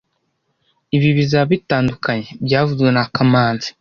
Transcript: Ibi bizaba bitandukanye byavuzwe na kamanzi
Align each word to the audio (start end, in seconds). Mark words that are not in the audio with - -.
Ibi 0.95 1.09
bizaba 1.17 1.45
bitandukanye 1.53 2.27
byavuzwe 2.45 2.89
na 2.95 3.03
kamanzi 3.13 3.67